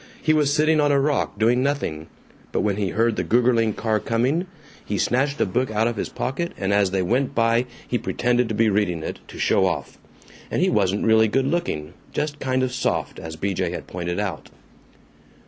[0.19, 2.07] He was sitting on a rock doing nothing,
[2.51, 4.47] but when he heard the Gougerling car coming
[4.83, 8.49] he snatched a book out of his pocket, and as they went by he pretended
[8.49, 9.99] to be reading it, to show off.
[10.49, 13.53] And he wasn't really good looking just kind of soft, as B.
[13.53, 13.69] J.
[13.69, 14.49] had pointed out.